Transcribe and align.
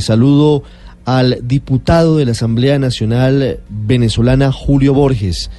Saludo 0.00 0.62
al 1.04 1.38
diputado 1.42 2.16
de 2.16 2.24
la 2.24 2.32
Asamblea 2.32 2.78
Nacional 2.78 3.60
venezolana 3.68 4.52
Julio 4.52 4.94
Borges, 4.94 5.50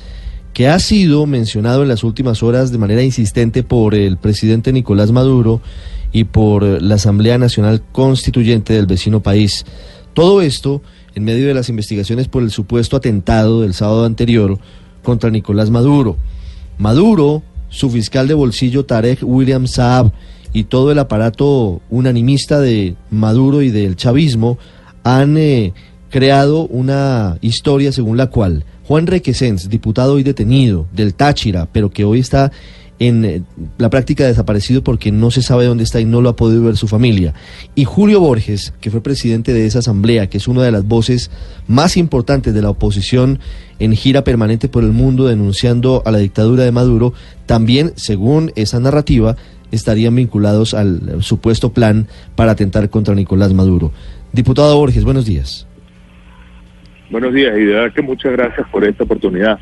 que 0.53 0.67
ha 0.67 0.79
sido 0.79 1.25
mencionado 1.25 1.83
en 1.83 1.89
las 1.89 2.03
últimas 2.03 2.41
horas 2.43 2.71
de 2.71 2.77
manera 2.77 3.03
insistente 3.03 3.63
por 3.63 3.93
el 3.93 4.17
presidente 4.17 4.71
Nicolás 4.71 5.11
Maduro 5.11 5.61
y 6.11 6.23
por 6.23 6.63
la 6.81 6.95
Asamblea 6.95 7.37
Nacional 7.37 7.83
Constituyente 7.91 8.73
del 8.73 8.85
vecino 8.85 9.21
país. 9.21 9.65
Todo 10.13 10.41
esto 10.41 10.81
en 11.13 11.23
medio 11.23 11.47
de 11.47 11.53
las 11.53 11.69
investigaciones 11.69 12.27
por 12.27 12.43
el 12.43 12.51
supuesto 12.51 12.97
atentado 12.97 13.61
del 13.61 13.73
sábado 13.73 14.05
anterior 14.05 14.57
contra 15.03 15.29
Nicolás 15.29 15.69
Maduro. 15.69 16.17
Maduro, 16.77 17.43
su 17.69 17.89
fiscal 17.89 18.27
de 18.27 18.33
bolsillo 18.33 18.85
Tarek 18.85 19.19
William 19.23 19.67
Saab 19.67 20.11
y 20.55 20.63
todo 20.63 20.89
el 20.89 20.99
aparato 20.99 21.81
unanimista 21.89 22.61
de 22.61 22.95
Maduro 23.11 23.61
y 23.61 23.71
del 23.71 23.97
chavismo 23.97 24.57
han 25.03 25.37
eh, 25.37 25.73
creado 26.09 26.65
una 26.67 27.37
historia 27.41 27.91
según 27.91 28.15
la 28.15 28.27
cual 28.27 28.63
Juan 28.87 29.05
Requesens, 29.05 29.67
diputado 29.67 30.13
hoy 30.13 30.23
detenido 30.23 30.87
del 30.93 31.13
Táchira, 31.13 31.67
pero 31.69 31.89
que 31.89 32.05
hoy 32.05 32.19
está 32.21 32.53
en 32.99 33.25
eh, 33.25 33.41
la 33.77 33.89
práctica 33.89 34.25
desaparecido 34.25 34.81
porque 34.81 35.11
no 35.11 35.29
se 35.29 35.41
sabe 35.41 35.65
dónde 35.65 35.83
está 35.83 35.99
y 35.99 36.05
no 36.05 36.21
lo 36.21 36.29
ha 36.29 36.37
podido 36.37 36.63
ver 36.63 36.77
su 36.77 36.87
familia. 36.87 37.33
Y 37.75 37.83
Julio 37.83 38.21
Borges, 38.21 38.73
que 38.79 38.91
fue 38.91 39.01
presidente 39.01 39.53
de 39.53 39.65
esa 39.65 39.79
asamblea, 39.79 40.29
que 40.29 40.37
es 40.37 40.47
una 40.47 40.63
de 40.63 40.71
las 40.71 40.85
voces 40.85 41.31
más 41.67 41.97
importantes 41.97 42.53
de 42.53 42.61
la 42.61 42.69
oposición 42.69 43.39
en 43.79 43.93
gira 43.93 44.23
permanente 44.23 44.69
por 44.69 44.85
el 44.85 44.93
mundo 44.93 45.27
denunciando 45.27 46.01
a 46.05 46.11
la 46.11 46.19
dictadura 46.19 46.63
de 46.63 46.71
Maduro, 46.71 47.13
también, 47.45 47.91
según 47.97 48.53
esa 48.55 48.79
narrativa, 48.79 49.35
estarían 49.75 50.15
vinculados 50.15 50.73
al 50.73 51.21
supuesto 51.21 51.71
plan 51.73 52.07
para 52.35 52.51
atentar 52.51 52.89
contra 52.89 53.15
Nicolás 53.15 53.53
Maduro. 53.53 53.91
Diputado 54.31 54.77
Borges, 54.77 55.03
buenos 55.03 55.25
días. 55.25 55.67
Buenos 57.09 57.33
días 57.33 57.55
y 57.57 57.65
de 57.65 57.73
verdad 57.73 57.93
que 57.93 58.01
muchas 58.01 58.31
gracias 58.31 58.67
por 58.69 58.83
esta 58.83 59.03
oportunidad. 59.03 59.59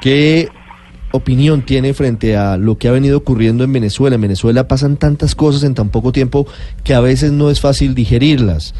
¿Qué 0.00 0.48
opinión 1.12 1.62
tiene 1.62 1.94
frente 1.94 2.36
a 2.36 2.56
lo 2.56 2.76
que 2.76 2.88
ha 2.88 2.92
venido 2.92 3.18
ocurriendo 3.18 3.64
en 3.64 3.72
Venezuela? 3.72 4.16
En 4.16 4.22
Venezuela 4.22 4.68
pasan 4.68 4.96
tantas 4.96 5.34
cosas 5.34 5.62
en 5.62 5.74
tan 5.74 5.90
poco 5.90 6.12
tiempo 6.12 6.46
que 6.82 6.92
a 6.92 7.00
veces 7.00 7.32
no 7.32 7.50
es 7.50 7.60
fácil 7.60 7.94
digerirlas. 7.94 8.74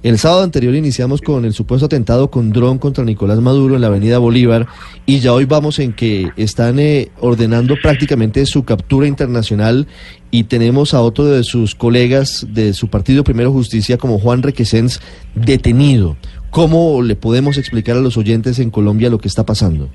El 0.00 0.16
sábado 0.16 0.44
anterior 0.44 0.76
iniciamos 0.76 1.20
con 1.20 1.44
el 1.44 1.52
supuesto 1.52 1.86
atentado 1.86 2.30
con 2.30 2.52
dron 2.52 2.78
contra 2.78 3.02
Nicolás 3.02 3.40
Maduro 3.40 3.74
en 3.74 3.80
la 3.80 3.88
avenida 3.88 4.18
Bolívar 4.18 4.68
y 5.06 5.18
ya 5.18 5.32
hoy 5.32 5.44
vamos 5.44 5.80
en 5.80 5.92
que 5.92 6.28
están 6.36 6.78
eh, 6.78 7.08
ordenando 7.18 7.74
prácticamente 7.82 8.46
su 8.46 8.64
captura 8.64 9.08
internacional 9.08 9.88
y 10.30 10.44
tenemos 10.44 10.94
a 10.94 11.00
otro 11.00 11.24
de 11.24 11.42
sus 11.42 11.74
colegas 11.74 12.46
de 12.50 12.74
su 12.74 12.88
partido 12.88 13.24
Primero 13.24 13.50
Justicia 13.50 13.98
como 13.98 14.20
Juan 14.20 14.44
Requesens 14.44 15.02
detenido. 15.34 16.16
¿Cómo 16.50 17.02
le 17.02 17.16
podemos 17.16 17.58
explicar 17.58 17.96
a 17.96 18.00
los 18.00 18.16
oyentes 18.16 18.60
en 18.60 18.70
Colombia 18.70 19.10
lo 19.10 19.18
que 19.18 19.26
está 19.26 19.44
pasando? 19.44 19.88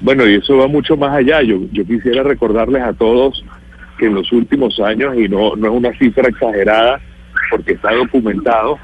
Bueno, 0.00 0.26
y 0.26 0.36
eso 0.36 0.56
va 0.56 0.66
mucho 0.66 0.96
más 0.96 1.14
allá. 1.14 1.42
Yo, 1.42 1.58
yo 1.72 1.84
quisiera 1.84 2.22
recordarles 2.22 2.82
a 2.82 2.94
todos 2.94 3.44
que 3.98 4.06
en 4.06 4.14
los 4.14 4.32
últimos 4.32 4.80
años, 4.80 5.14
y 5.18 5.28
no, 5.28 5.54
no 5.56 5.66
es 5.66 5.74
una 5.74 5.92
cifra 5.98 6.26
exagerada, 6.26 7.02
porque 7.50 7.72
está 7.72 7.92
documentado, 7.92 8.78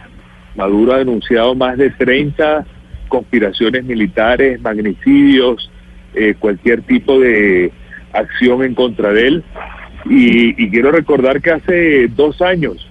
Maduro 0.57 0.95
ha 0.95 0.99
denunciado 0.99 1.55
más 1.55 1.77
de 1.77 1.91
30 1.91 2.67
conspiraciones 3.09 3.85
militares, 3.85 4.61
magnicidios, 4.61 5.71
eh, 6.15 6.35
cualquier 6.39 6.83
tipo 6.83 7.21
de 7.21 7.71
acción 8.13 8.65
en 8.65 8.75
contra 8.75 9.13
de 9.13 9.29
él. 9.29 9.45
Y, 10.09 10.63
y, 10.63 10.71
quiero 10.71 10.93
recordar 10.93 11.43
que 11.43 11.51
hace 11.51 12.09
dos 12.09 12.41
años 12.41 12.89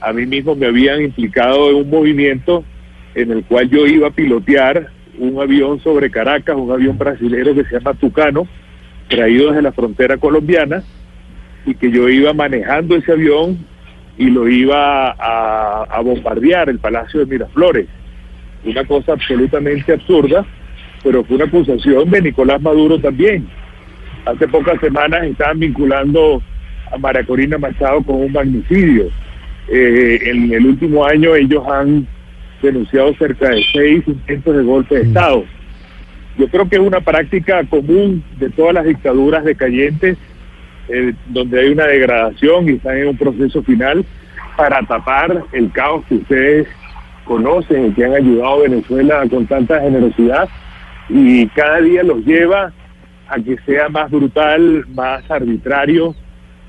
a 0.00 0.12
mí 0.12 0.26
mismo 0.26 0.54
me 0.54 0.66
habían 0.66 1.02
implicado 1.02 1.70
en 1.70 1.76
un 1.76 1.90
movimiento 1.90 2.64
en 3.14 3.30
el 3.30 3.44
cual 3.44 3.68
yo 3.70 3.86
iba 3.86 4.08
a 4.08 4.12
pilotear 4.12 4.88
un 5.18 5.40
avión 5.40 5.80
sobre 5.80 6.10
Caracas, 6.10 6.56
un 6.56 6.70
avión 6.70 6.96
brasilero 6.96 7.54
que 7.54 7.64
se 7.64 7.74
llama 7.74 7.94
Tucano, 7.94 8.46
traído 9.08 9.48
desde 9.48 9.62
la 9.62 9.72
frontera 9.72 10.16
colombiana, 10.16 10.82
y 11.66 11.74
que 11.74 11.90
yo 11.90 12.08
iba 12.08 12.32
manejando 12.32 12.96
ese 12.96 13.12
avión 13.12 13.58
y 14.18 14.26
lo 14.30 14.48
iba 14.48 15.10
a, 15.12 16.00
bombardear 16.02 16.68
el 16.68 16.80
Palacio 16.80 17.20
de 17.20 17.26
Miraflores. 17.26 17.86
Una 18.64 18.84
cosa 18.84 19.12
absolutamente 19.12 19.92
absurda, 19.92 20.44
pero 21.04 21.24
fue 21.24 21.36
una 21.36 21.44
acusación 21.44 22.10
de 22.10 22.22
Nicolás 22.22 22.60
Maduro 22.60 22.98
también. 22.98 23.46
Hace 24.26 24.48
pocas 24.48 24.80
semanas 24.80 25.24
estaban 25.24 25.60
vinculando 25.60 26.42
a 26.92 26.98
María 26.98 27.24
Corina 27.24 27.58
Machado 27.58 28.02
con 28.02 28.16
un 28.16 28.32
magnicidio. 28.32 29.08
Eh, 29.68 30.18
en 30.24 30.52
el 30.52 30.66
último 30.66 31.04
año 31.04 31.36
ellos 31.36 31.62
han 31.68 32.06
denunciado 32.60 33.14
cerca 33.14 33.50
de 33.50 33.62
seis 33.72 34.02
intentos 34.06 34.56
de 34.56 34.62
golpe 34.64 34.96
de 34.96 35.02
Estado. 35.02 35.44
Yo 36.36 36.48
creo 36.48 36.68
que 36.68 36.76
es 36.76 36.82
una 36.82 37.00
práctica 37.00 37.62
común 37.64 38.24
de 38.38 38.50
todas 38.50 38.74
las 38.74 38.84
dictaduras 38.84 39.44
decayentes, 39.44 40.16
eh, 40.88 41.14
donde 41.26 41.60
hay 41.60 41.68
una 41.70 41.86
degradación 41.86 42.68
y 42.68 42.72
están 42.72 42.96
en 42.96 43.08
un 43.08 43.16
proceso 43.16 43.62
final 43.62 44.04
para 44.56 44.80
tapar 44.86 45.44
el 45.52 45.70
caos 45.70 46.04
que 46.06 46.16
ustedes 46.16 46.66
conocen 47.24 47.86
y 47.86 47.92
que 47.92 48.04
han 48.04 48.14
ayudado 48.14 48.54
a 48.54 48.62
Venezuela 48.62 49.24
con 49.30 49.46
tanta 49.46 49.80
generosidad 49.80 50.48
y 51.08 51.46
cada 51.48 51.80
día 51.80 52.02
los 52.02 52.24
lleva 52.24 52.72
a 53.28 53.36
que 53.36 53.56
sea 53.66 53.88
más 53.88 54.10
brutal, 54.10 54.84
más 54.94 55.30
arbitrario. 55.30 56.14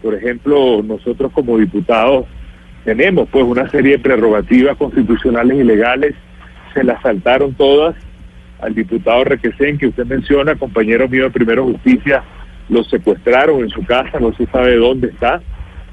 Por 0.01 0.15
ejemplo, 0.15 0.81
nosotros 0.83 1.31
como 1.31 1.57
diputados 1.57 2.25
tenemos 2.83 3.27
pues 3.29 3.45
una 3.45 3.69
serie 3.69 3.93
de 3.93 3.99
prerrogativas 3.99 4.77
constitucionales 4.77 5.57
y 5.57 5.63
legales, 5.63 6.15
se 6.73 6.83
las 6.83 7.01
saltaron 7.01 7.53
todas 7.53 7.95
al 8.61 8.75
diputado 8.75 9.23
Requesén 9.23 9.77
que 9.77 9.87
usted 9.87 10.05
menciona, 10.05 10.55
compañero 10.55 11.07
mío 11.07 11.23
de 11.23 11.29
Primero 11.31 11.65
Justicia, 11.65 12.23
lo 12.69 12.83
secuestraron 12.83 13.61
en 13.61 13.69
su 13.69 13.83
casa, 13.85 14.19
no 14.19 14.33
se 14.33 14.45
sabe 14.47 14.75
dónde 14.75 15.07
está, 15.07 15.41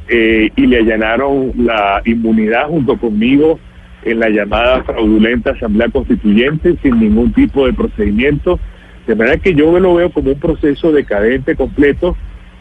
eh, 0.09 0.51
y 0.55 0.67
le 0.67 0.79
allanaron 0.79 1.53
la 1.57 2.01
inmunidad 2.05 2.69
junto 2.69 2.97
conmigo 2.97 3.59
en 4.05 4.21
la 4.21 4.29
llamada 4.29 4.85
fraudulenta 4.85 5.51
Asamblea 5.51 5.89
Constituyente 5.89 6.77
sin 6.83 7.01
ningún 7.01 7.33
tipo 7.33 7.67
de 7.67 7.73
procedimiento, 7.73 8.61
de 9.07 9.15
manera 9.17 9.39
que 9.39 9.55
yo 9.55 9.79
lo 9.81 9.95
veo 9.95 10.11
como 10.11 10.31
un 10.31 10.39
proceso 10.39 10.93
decadente 10.93 11.57
completo 11.57 12.17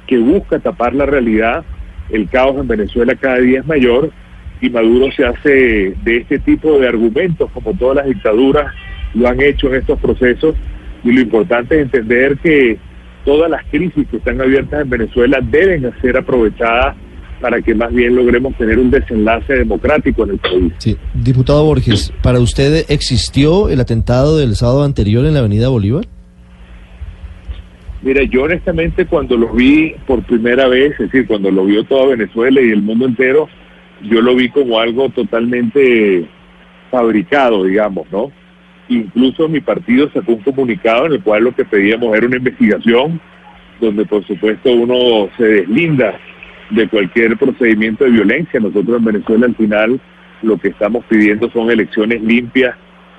que 0.07 0.17
busca 0.17 0.59
tapar 0.59 0.95
la 0.95 1.05
realidad. 1.05 1.63
El 2.09 2.29
caos 2.29 2.57
en 2.59 2.67
Venezuela 2.67 3.15
cada 3.15 3.37
día 3.39 3.59
es 3.59 3.65
mayor 3.65 4.11
y 4.61 4.69
Maduro 4.69 5.11
se 5.11 5.25
hace 5.25 5.95
de 6.03 6.17
este 6.17 6.39
tipo 6.39 6.79
de 6.79 6.87
argumentos, 6.87 7.51
como 7.51 7.73
todas 7.73 7.97
las 7.97 8.05
dictaduras 8.07 8.73
lo 9.13 9.27
han 9.27 9.41
hecho 9.41 9.67
en 9.67 9.75
estos 9.75 9.99
procesos, 9.99 10.55
y 11.03 11.11
lo 11.11 11.21
importante 11.21 11.75
es 11.75 11.83
entender 11.83 12.37
que 12.39 12.77
todas 13.25 13.49
las 13.49 13.65
crisis 13.65 14.07
que 14.09 14.17
están 14.17 14.39
abiertas 14.39 14.81
en 14.81 14.89
Venezuela 14.89 15.39
deben 15.41 15.91
ser 16.01 16.17
aprovechadas 16.17 16.95
para 17.41 17.61
que 17.61 17.75
más 17.75 17.93
bien 17.93 18.15
logremos 18.15 18.55
tener 18.57 18.79
un 18.79 18.89
desenlace 18.89 19.53
democrático 19.53 20.23
en 20.23 20.29
el 20.31 20.37
país. 20.37 20.73
Sí. 20.77 20.97
Diputado 21.13 21.65
Borges, 21.65 22.13
¿para 22.21 22.39
usted 22.39 22.85
existió 22.87 23.69
el 23.69 23.79
atentado 23.81 24.37
del 24.37 24.55
sábado 24.55 24.83
anterior 24.83 25.25
en 25.25 25.33
la 25.33 25.41
Avenida 25.41 25.67
Bolívar? 25.67 26.05
Mira, 28.01 28.23
yo 28.23 28.43
honestamente 28.43 29.05
cuando 29.05 29.35
lo 29.35 29.51
vi 29.51 29.95
por 30.05 30.23
primera 30.23 30.67
vez, 30.67 30.91
es 30.93 31.11
decir, 31.11 31.27
cuando 31.27 31.49
lo 31.49 31.65
vio 31.65 31.83
toda 31.83 32.07
Venezuela 32.07 32.61
y 32.61 32.69
el 32.69 32.83
mundo 32.83 33.05
entero, 33.05 33.49
yo 34.03 34.21
lo 34.21 34.35
vi 34.35 34.49
como 34.49 34.79
algo 34.79 35.09
totalmente 35.09 36.25
fabricado, 36.91 37.63
digamos, 37.63 38.05
¿no? 38.11 38.31
Incluso 38.89 39.49
mi 39.49 39.61
partido 39.61 40.09
sacó 40.11 40.33
un 40.33 40.41
comunicado 40.41 41.07
en 41.07 41.13
el 41.13 41.23
cual 41.23 41.45
lo 41.45 41.55
que 41.55 41.65
pedíamos 41.65 42.15
era 42.15 42.27
una 42.27 42.37
investigación, 42.37 43.19
donde 43.79 44.05
por 44.05 44.25
supuesto 44.25 44.71
uno 44.71 45.29
se 45.37 45.43
deslinda 45.43 46.19
de 46.69 46.87
cualquier 46.87 47.37
procedimiento 47.37 48.03
de 48.03 48.11
violencia. 48.11 48.59
Nosotros 48.59 48.97
en 48.97 49.05
Venezuela 49.05 49.47
al 49.47 49.55
final 49.55 49.99
lo 50.41 50.57
que 50.57 50.69
estamos 50.69 51.03
pidiendo 51.05 51.49
son 51.51 51.71
elecciones 51.71 52.21
limpias 52.21 52.75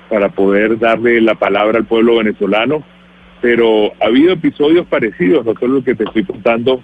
para 0.09 0.29
poder 0.29 0.79
darle 0.79 1.19
la 1.21 1.35
palabra 1.35 1.79
al 1.79 1.85
pueblo 1.85 2.17
venezolano 2.17 2.83
pero 3.41 3.93
ha 4.01 4.05
habido 4.05 4.33
episodios 4.33 4.85
parecidos, 4.87 5.45
no 5.45 5.53
solo 5.59 5.75
lo 5.75 5.83
que 5.83 5.95
te 5.95 6.03
estoy 6.03 6.23
contando 6.23 6.81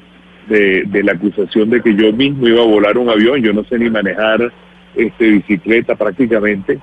de, 0.48 0.86
la 1.04 1.14
acusación 1.14 1.70
de 1.70 1.82
que 1.82 1.96
yo 1.96 2.12
mismo 2.14 2.48
iba 2.48 2.62
a 2.62 2.68
volar 2.68 2.98
un 2.98 3.10
avión, 3.10 3.42
yo 3.42 3.54
no 3.54 3.64
sé 3.66 3.80
ni 3.80 3.90
manejar 3.90 4.52
este 4.96 5.30
bicicleta 5.30 5.96
prácticamente, 5.96 6.80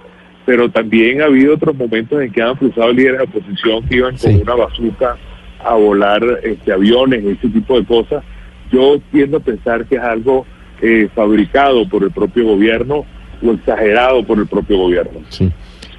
pero 0.51 0.69
también 0.69 1.23
ha 1.23 1.27
habido 1.27 1.55
otros 1.55 1.77
momentos 1.77 2.21
en 2.21 2.33
que 2.33 2.43
han 2.43 2.57
cruzado 2.57 2.93
líderes 2.93 3.19
de 3.19 3.39
oposición 3.39 3.87
que 3.87 3.97
iban 3.99 4.17
con 4.17 4.35
una 4.35 4.55
bazuca 4.57 5.17
a 5.65 5.75
volar 5.77 6.25
este 6.43 6.73
aviones, 6.73 7.25
ese 7.25 7.49
tipo 7.51 7.79
de 7.79 7.87
cosas. 7.87 8.25
Yo 8.73 9.01
tiendo 9.13 9.37
a 9.37 9.41
pensar 9.41 9.87
que 9.87 9.95
es 9.95 10.03
algo 10.03 10.45
eh, 10.83 11.09
fabricado 11.15 11.89
por 11.89 12.03
el 12.03 12.11
propio 12.11 12.47
gobierno 12.47 13.05
o 13.41 13.53
exagerado 13.53 14.27
por 14.27 14.41
el 14.41 14.49
propio 14.49 14.79
gobierno. 14.79 15.21
Sí. 15.29 15.49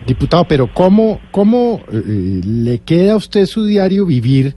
Diputado, 0.06 0.44
pero 0.44 0.68
¿cómo, 0.74 1.22
cómo 1.32 1.82
eh, 1.90 2.42
le 2.46 2.80
queda 2.80 3.14
a 3.14 3.16
usted 3.16 3.46
su 3.46 3.64
diario 3.64 4.06
vivir 4.06 4.54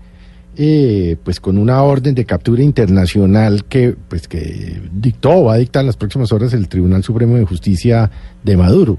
eh, 0.56 1.16
pues 1.22 1.38
con 1.38 1.56
una 1.56 1.80
orden 1.84 2.16
de 2.16 2.24
captura 2.24 2.64
internacional 2.64 3.64
que 3.66 3.94
pues 4.08 4.26
que 4.26 4.80
dictó 4.92 5.30
o 5.30 5.44
va 5.44 5.54
a 5.54 5.58
dictar 5.58 5.82
en 5.82 5.86
las 5.86 5.96
próximas 5.96 6.32
horas 6.32 6.52
el 6.52 6.66
Tribunal 6.66 7.04
Supremo 7.04 7.36
de 7.36 7.44
Justicia 7.44 8.10
de 8.42 8.56
Maduro. 8.56 8.98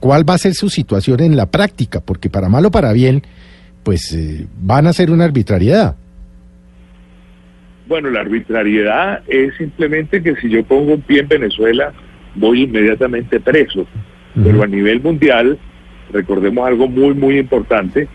¿Cuál 0.00 0.28
va 0.28 0.34
a 0.34 0.38
ser 0.38 0.54
su 0.54 0.68
situación 0.68 1.20
en 1.20 1.36
la 1.36 1.46
práctica? 1.46 2.00
Porque 2.00 2.30
para 2.30 2.48
mal 2.48 2.66
o 2.66 2.70
para 2.70 2.92
bien, 2.92 3.22
pues 3.82 4.12
eh, 4.12 4.46
van 4.60 4.86
a 4.86 4.92
ser 4.92 5.10
una 5.10 5.24
arbitrariedad. 5.24 5.96
Bueno, 7.86 8.10
la 8.10 8.20
arbitrariedad 8.20 9.22
es 9.26 9.54
simplemente 9.56 10.22
que 10.22 10.36
si 10.36 10.48
yo 10.48 10.64
pongo 10.64 10.94
un 10.94 11.02
pie 11.02 11.20
en 11.20 11.28
Venezuela, 11.28 11.92
voy 12.34 12.62
inmediatamente 12.62 13.40
preso. 13.40 13.86
Pero 14.34 14.62
a 14.62 14.66
nivel 14.66 15.02
mundial, 15.02 15.58
recordemos 16.10 16.66
algo 16.66 16.88
muy, 16.88 17.12
muy 17.12 17.38
importante, 17.38 18.08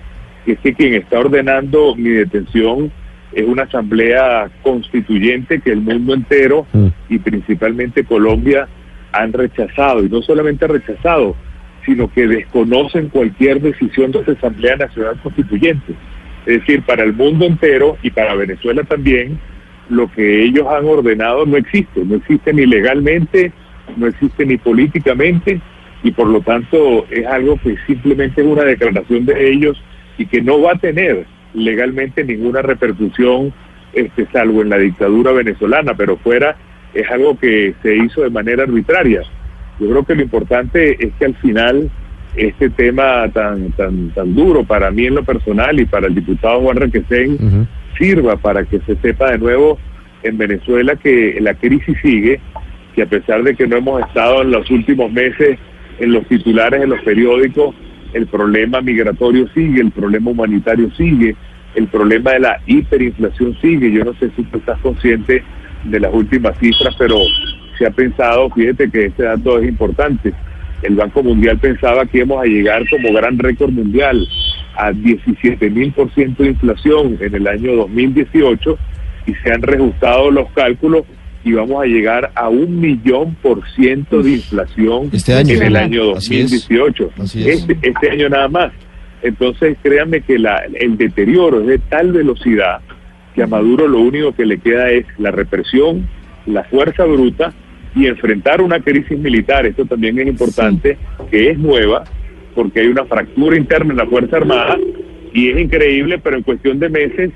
que 0.45 0.53
es 0.53 0.59
que 0.59 0.73
quien 0.73 0.95
está 0.95 1.19
ordenando 1.19 1.95
mi 1.95 2.09
detención 2.09 2.91
es 3.33 3.45
una 3.45 3.63
asamblea 3.63 4.49
constituyente 4.63 5.59
que 5.59 5.71
el 5.73 5.81
mundo 5.81 6.15
entero 6.15 6.65
y 7.07 7.19
principalmente 7.19 8.03
Colombia 8.03 8.67
han 9.11 9.33
rechazado, 9.33 10.03
y 10.03 10.09
no 10.09 10.21
solamente 10.21 10.67
rechazado, 10.67 11.35
sino 11.85 12.11
que 12.11 12.27
desconocen 12.27 13.09
cualquier 13.09 13.61
decisión 13.61 14.11
de 14.11 14.19
esa 14.19 14.33
Asamblea 14.33 14.75
Nacional 14.75 15.19
Constituyente. 15.23 15.93
Es 16.45 16.59
decir, 16.59 16.83
para 16.83 17.03
el 17.03 17.13
mundo 17.13 17.45
entero 17.45 17.97
y 18.03 18.11
para 18.11 18.35
Venezuela 18.35 18.83
también, 18.83 19.39
lo 19.89 20.11
que 20.11 20.43
ellos 20.43 20.67
han 20.67 20.85
ordenado 20.85 21.45
no 21.45 21.57
existe, 21.57 22.03
no 22.03 22.15
existe 22.15 22.53
ni 22.53 22.65
legalmente, 22.65 23.51
no 23.95 24.07
existe 24.07 24.45
ni 24.45 24.57
políticamente, 24.57 25.61
y 26.03 26.11
por 26.11 26.27
lo 26.27 26.41
tanto 26.41 27.05
es 27.09 27.25
algo 27.25 27.57
que 27.63 27.75
simplemente 27.87 28.41
es 28.41 28.47
una 28.47 28.63
declaración 28.63 29.25
de 29.25 29.49
ellos 29.49 29.81
y 30.17 30.25
que 30.25 30.41
no 30.41 30.61
va 30.61 30.73
a 30.73 30.77
tener 30.77 31.25
legalmente 31.53 32.23
ninguna 32.23 32.61
repercusión, 32.61 33.53
este, 33.93 34.27
salvo 34.31 34.61
en 34.61 34.69
la 34.69 34.77
dictadura 34.77 35.31
venezolana, 35.31 35.95
pero 35.95 36.17
fuera 36.17 36.55
es 36.93 37.09
algo 37.11 37.37
que 37.37 37.73
se 37.81 37.95
hizo 37.95 38.21
de 38.21 38.29
manera 38.29 38.63
arbitraria. 38.63 39.21
Yo 39.79 39.89
creo 39.89 40.03
que 40.03 40.15
lo 40.15 40.21
importante 40.23 40.97
es 41.05 41.13
que 41.19 41.25
al 41.25 41.35
final 41.35 41.89
este 42.35 42.69
tema 42.69 43.27
tan 43.33 43.71
tan 43.71 44.09
tan 44.11 44.35
duro 44.35 44.63
para 44.63 44.91
mí 44.91 45.05
en 45.05 45.15
lo 45.15 45.23
personal 45.23 45.79
y 45.79 45.85
para 45.85 46.07
el 46.07 46.15
diputado 46.15 46.61
Juan 46.61 46.77
Requesén 46.77 47.67
sirva 47.97 48.37
para 48.37 48.63
que 48.63 48.79
se 48.81 48.95
sepa 48.97 49.31
de 49.31 49.39
nuevo 49.39 49.79
en 50.23 50.37
Venezuela 50.37 50.95
que 50.95 51.37
la 51.41 51.53
crisis 51.53 51.97
sigue, 52.01 52.39
que 52.95 53.03
a 53.03 53.05
pesar 53.05 53.43
de 53.43 53.55
que 53.55 53.67
no 53.67 53.77
hemos 53.77 54.01
estado 54.01 54.41
en 54.41 54.51
los 54.51 54.69
últimos 54.69 55.11
meses 55.11 55.57
en 55.99 56.11
los 56.11 56.27
titulares 56.27 56.79
de 56.79 56.87
los 56.87 57.01
periódicos, 57.01 57.75
el 58.13 58.27
problema 58.27 58.81
migratorio 58.81 59.47
sigue, 59.53 59.81
el 59.81 59.91
problema 59.91 60.31
humanitario 60.31 60.91
sigue, 60.91 61.35
el 61.75 61.87
problema 61.87 62.31
de 62.31 62.39
la 62.39 62.61
hiperinflación 62.65 63.57
sigue. 63.61 63.91
Yo 63.91 64.03
no 64.03 64.13
sé 64.15 64.29
si 64.35 64.43
tú 64.43 64.57
estás 64.57 64.79
consciente 64.79 65.43
de 65.83 65.99
las 65.99 66.13
últimas 66.13 66.57
cifras, 66.59 66.95
pero 66.97 67.17
se 67.77 67.85
ha 67.85 67.91
pensado, 67.91 68.49
fíjate 68.49 68.89
que 68.89 69.05
este 69.05 69.23
dato 69.23 69.59
es 69.59 69.69
importante, 69.69 70.33
el 70.81 70.95
Banco 70.95 71.23
Mundial 71.23 71.57
pensaba 71.57 72.05
que 72.05 72.19
íbamos 72.19 72.43
a 72.43 72.45
llegar 72.45 72.87
como 72.89 73.13
gran 73.13 73.37
récord 73.37 73.71
mundial 73.71 74.27
a 74.75 74.91
17 74.91 75.69
mil 75.69 75.91
por 75.91 76.13
ciento 76.13 76.43
de 76.43 76.49
inflación 76.49 77.17
en 77.19 77.33
el 77.33 77.47
año 77.47 77.75
2018 77.75 78.77
y 79.25 79.33
se 79.33 79.51
han 79.51 79.61
reajustado 79.61 80.29
los 80.29 80.51
cálculos 80.51 81.03
y 81.43 81.53
vamos 81.53 81.81
a 81.81 81.85
llegar 81.85 82.31
a 82.35 82.49
un 82.49 82.79
millón 82.79 83.35
por 83.35 83.61
ciento 83.71 84.21
de 84.21 84.31
inflación 84.31 85.09
este 85.13 85.39
en 85.39 85.63
el 85.63 85.75
año 85.75 86.05
2018. 86.05 87.11
Este, 87.23 87.77
este, 87.81 88.11
año 88.11 88.29
nada 88.29 88.49
más. 88.49 88.71
Entonces, 89.21 89.77
créanme 89.81 90.21
que 90.21 90.37
la, 90.37 90.63
el 90.73 90.97
deterioro 90.97 91.61
es 91.61 91.67
de 91.67 91.79
tal 91.79 92.11
velocidad 92.11 92.81
que 93.37 93.43
a 93.43 93.47
Maduro 93.47 93.87
lo 93.87 93.99
único 93.99 94.31
que 94.31 94.47
le 94.47 94.57
queda 94.57 94.89
es 94.89 95.05
la 95.19 95.29
represión, 95.29 96.09
la 96.47 96.63
fuerza 96.63 97.05
bruta 97.05 97.53
y 97.95 98.07
enfrentar 98.07 98.63
una 98.63 98.79
crisis 98.79 99.15
militar. 99.19 99.67
Esto 99.67 99.85
también 99.85 100.17
es 100.17 100.25
importante, 100.25 100.97
que 101.29 101.51
es 101.51 101.59
nueva, 101.59 102.03
porque 102.55 102.79
hay 102.79 102.87
una 102.87 103.05
fractura 103.05 103.55
interna 103.55 103.91
en 103.91 103.97
la 103.97 104.07
Fuerza 104.07 104.37
Armada 104.37 104.75
y 105.33 105.49
es 105.49 105.59
increíble, 105.59 106.17
pero 106.17 106.37
en 106.37 106.41
cuestión 106.41 106.79
de 106.79 106.89
meses, 106.89 107.29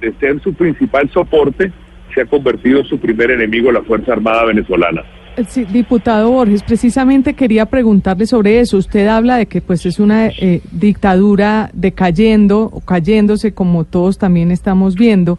de 0.00 0.12
ser 0.20 0.40
su 0.42 0.54
principal 0.54 1.10
soporte, 1.10 1.72
se 2.14 2.20
ha 2.20 2.26
convertido 2.26 2.78
en 2.78 2.86
su 2.86 3.00
primer 3.00 3.32
enemigo 3.32 3.72
la 3.72 3.82
Fuerza 3.82 4.12
Armada 4.12 4.44
venezolana. 4.44 5.02
Sí, 5.46 5.64
diputado 5.66 6.32
Borges, 6.32 6.64
precisamente 6.64 7.34
quería 7.34 7.66
preguntarle 7.66 8.26
sobre 8.26 8.58
eso. 8.58 8.76
Usted 8.76 9.06
habla 9.06 9.36
de 9.36 9.46
que 9.46 9.60
pues 9.60 9.86
es 9.86 10.00
una 10.00 10.26
eh, 10.26 10.60
dictadura 10.72 11.70
decayendo 11.72 12.62
o 12.62 12.80
cayéndose 12.80 13.54
como 13.54 13.84
todos 13.84 14.18
también 14.18 14.50
estamos 14.50 14.96
viendo. 14.96 15.38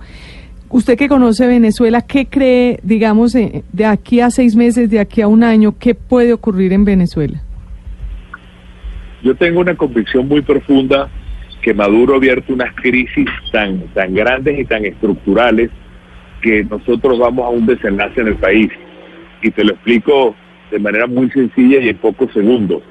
Usted 0.69 0.98
que 0.98 1.10
conoce 1.10 1.48
Venezuela, 1.48 2.01
¿qué 2.01 2.28
cree, 2.28 2.80
digamos, 2.81 3.36
eh, 3.36 3.63
de 3.74 3.86
aquí 3.86 4.22
a 4.22 4.30
seis 4.30 4.56
meses, 4.56 4.90
de 4.90 5.00
aquí 5.00 5.22
a 5.22 5.28
un 5.28 5.44
año, 5.44 5.75
qué 5.78 5.96
puede 5.96 6.31
ocurrir 6.31 6.72
en 6.72 6.86
Venezuela? 6.86 7.42
Yo 9.22 9.36
tengo 9.36 9.60
una 9.60 9.75
convicción 9.75 10.30
muy 10.30 10.42
profunda 10.42 11.10
que 11.62 11.74
Maduro 11.74 12.13
ha 12.13 12.18
abierto 12.18 12.54
unas 12.54 12.74
crisis 12.75 13.28
tan, 13.51 13.81
tan 13.94 14.13
grandes 14.13 14.60
y 14.60 14.63
tan 14.63 14.86
estructurales 14.86 15.69
que 16.42 16.63
nosotros 16.63 17.19
vamos 17.19 17.46
a 17.46 17.50
un 17.50 17.66
desenlace 17.66 18.22
en 18.22 18.28
el 18.28 18.36
país 18.36 18.72
y 19.41 19.51
te 19.51 19.63
lo 19.63 19.74
explico 19.74 20.36
de 20.71 20.80
manera 20.80 21.07
muy 21.07 21.30
sencilla 21.31 21.80
y 21.80 21.89
en 21.89 21.97
pocos 21.97 22.31
segundos. 22.33 22.83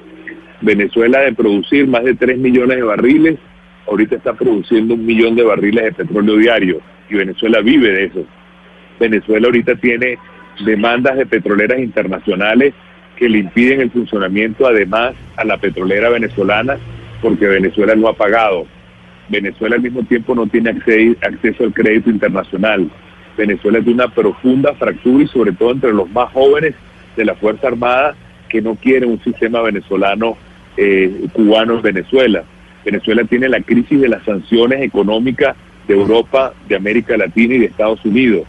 Venezuela 0.61 1.21
de 1.21 1.33
producir 1.33 1.87
más 1.87 2.03
de 2.03 2.15
3 2.15 2.37
millones 2.37 2.77
de 2.77 2.83
barriles, 2.83 3.39
ahorita 3.87 4.15
está 4.15 4.33
produciendo 4.33 4.95
un 4.95 5.05
millón 5.05 5.35
de 5.35 5.43
barriles 5.43 5.83
de 5.85 5.91
petróleo 5.93 6.35
diario 6.37 6.81
y 7.09 7.15
Venezuela 7.15 7.61
vive 7.61 7.91
de 7.91 8.05
eso. 8.05 8.25
Venezuela 8.99 9.47
ahorita 9.47 9.75
tiene 9.75 10.17
demandas 10.65 11.17
de 11.17 11.25
petroleras 11.25 11.79
internacionales 11.79 12.73
que 13.15 13.29
le 13.29 13.39
impiden 13.39 13.81
el 13.81 13.91
funcionamiento 13.91 14.67
además 14.67 15.13
a 15.37 15.45
la 15.45 15.57
petrolera 15.57 16.09
venezolana 16.09 16.77
porque 17.21 17.47
Venezuela 17.47 17.95
no 17.95 18.07
ha 18.07 18.13
pagado. 18.13 18.65
Venezuela 19.29 19.75
al 19.75 19.81
mismo 19.81 20.03
tiempo 20.03 20.35
no 20.35 20.47
tiene 20.47 20.71
acceso 20.71 21.63
al 21.63 21.73
crédito 21.73 22.09
internacional. 22.09 22.89
Venezuela 23.39 23.79
tiene 23.79 24.03
una 24.03 24.13
profunda 24.13 24.73
fractura 24.73 25.23
y 25.23 25.27
sobre 25.27 25.53
todo 25.53 25.71
entre 25.71 25.93
los 25.93 26.09
más 26.11 26.31
jóvenes 26.33 26.75
de 27.15 27.23
la 27.23 27.35
Fuerza 27.35 27.67
Armada 27.67 28.15
que 28.49 28.61
no 28.61 28.75
quieren 28.75 29.09
un 29.09 29.23
sistema 29.23 29.61
venezolano 29.61 30.35
eh, 30.75 31.25
cubano 31.31 31.75
en 31.75 31.81
Venezuela. 31.81 32.43
Venezuela 32.83 33.23
tiene 33.23 33.47
la 33.47 33.61
crisis 33.61 34.01
de 34.01 34.09
las 34.09 34.23
sanciones 34.25 34.81
económicas 34.81 35.55
de 35.87 35.93
Europa, 35.93 36.53
de 36.67 36.75
América 36.75 37.15
Latina 37.15 37.55
y 37.55 37.59
de 37.59 37.65
Estados 37.67 38.03
Unidos. 38.03 38.43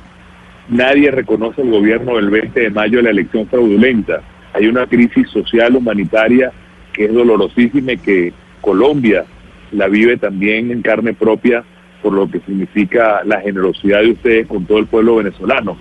Nadie 0.69 1.11
reconoce 1.13 1.63
el 1.63 1.71
gobierno 1.71 2.17
del 2.17 2.31
20 2.31 2.61
de 2.61 2.71
mayo 2.71 2.99
de 2.99 3.05
la 3.05 3.11
elección 3.11 3.47
fraudulenta. 3.47 4.23
Hay 4.55 4.67
una 4.67 4.87
crisis 4.87 5.29
social, 5.29 5.77
humanitaria, 5.77 6.51
que 6.93 7.05
es 7.05 7.15
dolorosísima 7.15 7.93
y 7.93 7.99
que 7.99 8.33
Colombia 8.61 9.25
la 9.71 9.87
vive 9.87 10.17
también 10.17 10.73
en 10.73 10.83
carne 10.83 11.15
propia 11.15 11.65
por 12.03 12.13
lo 12.13 12.29
que 12.31 12.41
significa 12.41 13.23
la 13.25 13.41
generosidad 13.41 14.01
de 14.01 14.13
ustedes 14.13 14.47
con 14.47 14.65
todo 14.65 14.79
el 14.79 14.87
pueblo 14.87 15.17
venezolano. 15.17 15.77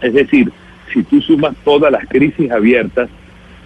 Es 0.00 0.12
decir, 0.12 0.50
si 0.92 1.02
tú 1.02 1.20
sumas 1.20 1.54
todas 1.64 1.90
las 1.90 2.06
crisis 2.06 2.50
abiertas, 2.50 3.08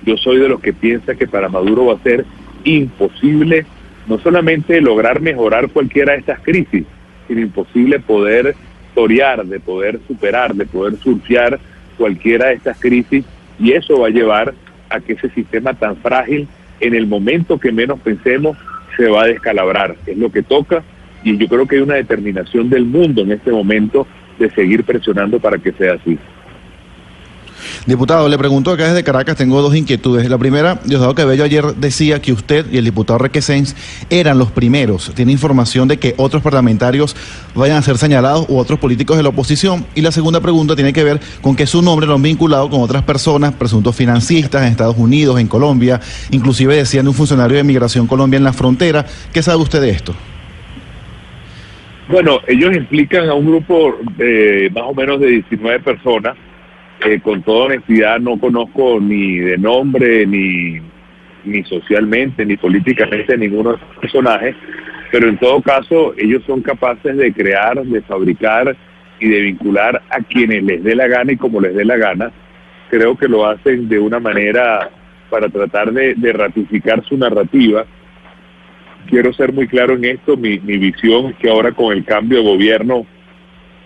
yo 0.04 0.16
soy 0.16 0.38
de 0.38 0.48
los 0.48 0.60
que 0.60 0.72
piensa 0.72 1.14
que 1.14 1.26
para 1.26 1.48
Maduro 1.48 1.86
va 1.86 1.94
a 1.94 2.02
ser 2.02 2.24
imposible 2.64 3.66
no 4.06 4.18
solamente 4.18 4.80
lograr 4.80 5.20
mejorar 5.20 5.68
cualquiera 5.68 6.12
de 6.12 6.20
estas 6.20 6.40
crisis, 6.40 6.84
sino 7.26 7.40
imposible 7.40 8.00
poder 8.00 8.54
torear, 8.94 9.44
de 9.44 9.60
poder 9.60 10.00
superar, 10.06 10.54
de 10.54 10.64
poder 10.64 10.96
surfear 10.96 11.58
cualquiera 11.96 12.46
de 12.46 12.54
estas 12.54 12.78
crisis 12.80 13.24
y 13.58 13.72
eso 13.72 14.00
va 14.00 14.06
a 14.06 14.10
llevar 14.10 14.54
a 14.88 15.00
que 15.00 15.12
ese 15.12 15.28
sistema 15.30 15.74
tan 15.74 15.96
frágil 15.96 16.48
en 16.80 16.94
el 16.94 17.06
momento 17.06 17.58
que 17.58 17.72
menos 17.72 18.00
pensemos 18.00 18.56
se 18.96 19.08
va 19.08 19.24
a 19.24 19.26
descalabrar. 19.26 19.96
Es 20.06 20.16
lo 20.16 20.30
que 20.30 20.42
toca 20.42 20.82
y 21.24 21.36
yo 21.36 21.48
creo 21.48 21.66
que 21.66 21.76
hay 21.76 21.82
una 21.82 21.94
determinación 21.94 22.70
del 22.70 22.84
mundo 22.84 23.22
en 23.22 23.32
este 23.32 23.50
momento 23.50 24.06
de 24.38 24.50
seguir 24.50 24.84
presionando 24.84 25.38
para 25.40 25.58
que 25.58 25.72
sea 25.72 25.94
así. 25.94 26.18
Diputado, 27.86 28.28
le 28.28 28.38
pregunto 28.38 28.70
acá 28.70 28.88
desde 28.88 29.02
Caracas, 29.02 29.36
tengo 29.36 29.60
dos 29.62 29.74
inquietudes. 29.74 30.28
La 30.28 30.38
primera, 30.38 30.80
Diosdado 30.84 31.14
Cabello 31.14 31.44
ayer 31.44 31.64
decía 31.76 32.20
que 32.20 32.32
usted 32.32 32.66
y 32.70 32.76
el 32.76 32.84
diputado 32.84 33.18
Requesens 33.18 33.74
eran 34.10 34.38
los 34.38 34.50
primeros. 34.50 35.12
¿Tiene 35.14 35.32
información 35.32 35.88
de 35.88 35.98
que 35.98 36.14
otros 36.18 36.42
parlamentarios 36.42 37.16
vayan 37.54 37.78
a 37.78 37.82
ser 37.82 37.98
señalados 37.98 38.46
u 38.48 38.58
otros 38.58 38.78
políticos 38.78 39.16
de 39.16 39.22
la 39.22 39.30
oposición? 39.30 39.86
Y 39.94 40.02
la 40.02 40.12
segunda 40.12 40.40
pregunta 40.40 40.76
tiene 40.76 40.92
que 40.92 41.04
ver 41.04 41.20
con 41.40 41.56
que 41.56 41.66
su 41.66 41.82
nombre 41.82 42.06
lo 42.06 42.14
han 42.14 42.22
vinculado 42.22 42.68
con 42.70 42.82
otras 42.82 43.02
personas, 43.02 43.54
presuntos 43.54 43.96
financistas 43.96 44.62
en 44.62 44.68
Estados 44.68 44.96
Unidos, 44.98 45.40
en 45.40 45.48
Colombia, 45.48 46.00
inclusive 46.30 46.76
decían 46.76 47.04
de 47.04 47.10
un 47.10 47.14
funcionario 47.14 47.56
de 47.56 47.64
Migración 47.64 48.06
Colombia 48.06 48.36
en 48.36 48.44
la 48.44 48.52
frontera. 48.52 49.06
¿Qué 49.32 49.42
sabe 49.42 49.62
usted 49.62 49.80
de 49.80 49.90
esto? 49.90 50.14
Bueno, 52.08 52.40
ellos 52.46 52.74
implican 52.74 53.28
a 53.28 53.34
un 53.34 53.46
grupo 53.46 53.98
de 54.16 54.70
más 54.74 54.84
o 54.86 54.94
menos 54.94 55.20
de 55.20 55.28
19 55.28 55.80
personas. 55.80 56.36
Eh, 57.04 57.20
con 57.20 57.42
toda 57.42 57.66
honestidad 57.66 58.18
no 58.18 58.40
conozco 58.40 58.98
ni 59.00 59.38
de 59.38 59.56
nombre, 59.56 60.26
ni, 60.26 60.80
ni 61.44 61.64
socialmente, 61.64 62.44
ni 62.44 62.56
políticamente 62.56 63.36
ninguno 63.36 63.70
de 63.70 63.76
esos 63.76 63.96
personajes, 63.98 64.56
pero 65.10 65.28
en 65.28 65.38
todo 65.38 65.60
caso 65.62 66.14
ellos 66.16 66.42
son 66.46 66.62
capaces 66.62 67.16
de 67.16 67.32
crear, 67.32 67.80
de 67.82 68.02
fabricar 68.02 68.76
y 69.20 69.28
de 69.28 69.40
vincular 69.40 70.02
a 70.10 70.18
quienes 70.22 70.62
les 70.62 70.82
dé 70.82 70.94
la 70.94 71.08
gana 71.08 71.32
y 71.32 71.36
como 71.36 71.60
les 71.60 71.74
dé 71.74 71.84
la 71.84 71.96
gana. 71.96 72.30
Creo 72.90 73.16
que 73.16 73.28
lo 73.28 73.46
hacen 73.46 73.88
de 73.88 73.98
una 73.98 74.18
manera 74.18 74.90
para 75.30 75.48
tratar 75.48 75.92
de, 75.92 76.32
ratificar 76.32 77.04
su 77.04 77.16
narrativa. 77.16 77.84
Quiero 79.08 79.32
ser 79.32 79.52
muy 79.52 79.66
claro 79.66 79.94
en 79.94 80.04
esto, 80.04 80.36
mi, 80.36 80.58
visión 80.58 81.26
es 81.26 81.36
que 81.36 81.48
ahora 81.48 81.72
con 81.72 81.96
el 81.96 82.04
cambio 82.04 82.38
de 82.38 82.44
gobierno 82.44 83.06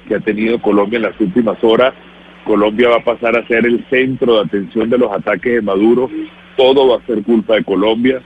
que 0.08 0.16
ha 0.16 0.20
tenido 0.20 0.60
Colombia 0.60 0.96
en 0.96 1.04
las 1.04 1.20
últimas 1.20 1.62
horas, 1.62 1.94
Colombia 2.44 2.88
va 2.88 2.96
a 2.96 3.04
pasar 3.04 3.36
a 3.36 3.46
ser 3.46 3.64
el 3.64 3.84
centro 3.88 4.34
de 4.34 4.40
atención 4.42 4.90
de 4.90 4.98
los 4.98 5.12
ataques 5.12 5.54
de 5.54 5.62
Maduro, 5.62 6.10
todo 6.56 6.88
va 6.88 6.96
a 6.96 7.06
ser 7.06 7.22
culpa 7.22 7.54
de 7.54 7.62
Colombia, 7.62 8.20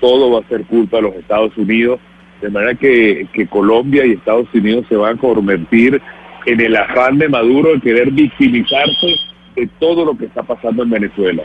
todo 0.00 0.32
va 0.32 0.40
a 0.40 0.48
ser 0.48 0.64
culpa 0.64 0.96
de 0.96 1.02
los 1.04 1.14
Estados 1.14 1.56
Unidos, 1.56 2.00
de 2.42 2.50
manera 2.50 2.74
que 2.74 3.28
Colombia 3.48 4.04
y 4.04 4.12
Estados 4.12 4.48
Unidos 4.52 4.86
se 4.88 4.96
van 4.96 5.16
a 5.16 5.20
convertir 5.20 6.02
en 6.46 6.60
el 6.60 6.76
afán 6.76 7.18
de 7.18 7.28
Maduro 7.28 7.74
de 7.74 7.80
querer 7.80 8.10
victimizarse 8.10 9.14
de 9.54 9.68
todo 9.78 10.04
lo 10.04 10.16
que 10.16 10.26
está 10.26 10.42
pasando 10.42 10.82
en 10.82 10.90
Venezuela. 10.90 11.44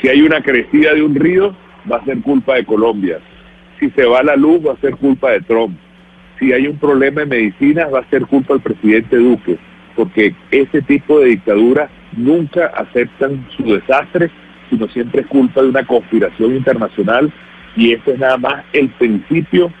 Si 0.00 0.08
hay 0.08 0.22
una 0.22 0.40
crecida 0.42 0.94
de 0.94 1.02
un 1.02 1.14
río, 1.14 1.54
va 1.90 1.98
a 1.98 2.04
ser 2.04 2.20
culpa 2.22 2.54
de 2.54 2.64
Colombia. 2.64 3.18
Si 3.78 3.90
se 3.90 4.04
va 4.04 4.22
la 4.22 4.36
luz, 4.36 4.66
va 4.66 4.72
a 4.72 4.80
ser 4.80 4.96
culpa 4.96 5.30
de 5.32 5.40
Trump. 5.42 5.76
Si 6.38 6.52
hay 6.52 6.66
un 6.66 6.78
problema 6.78 7.22
en 7.22 7.28
medicinas, 7.28 7.92
va 7.92 8.00
a 8.00 8.10
ser 8.10 8.26
culpa 8.26 8.54
del 8.54 8.62
presidente 8.62 9.16
Duque, 9.16 9.58
porque 9.94 10.34
ese 10.50 10.82
tipo 10.82 11.20
de 11.20 11.30
dictaduras 11.30 11.90
nunca 12.16 12.66
aceptan 12.66 13.46
su 13.56 13.64
desastre, 13.64 14.30
sino 14.70 14.88
siempre 14.88 15.22
es 15.22 15.26
culpa 15.26 15.62
de 15.62 15.68
una 15.68 15.86
conspiración 15.86 16.56
internacional 16.56 17.32
y 17.76 17.92
esto 17.92 18.12
es 18.12 18.18
nada 18.18 18.38
más 18.38 18.64
el 18.72 18.88
principio 18.90 19.72